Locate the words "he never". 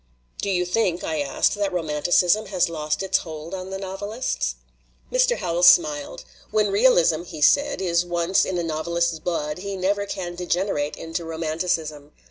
9.59-10.07